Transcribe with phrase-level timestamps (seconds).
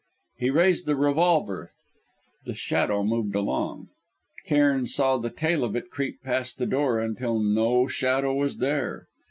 [0.39, 1.73] He raised the revolver.
[2.47, 3.89] The shadow moved along.
[4.47, 9.05] Cairn saw the tail of it creep past the door, until no shadow was there!